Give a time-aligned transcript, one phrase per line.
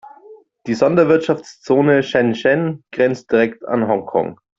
[0.65, 4.39] Die Sonderwirtschaftszone Shenzhen grenzt direkt an Hongkong.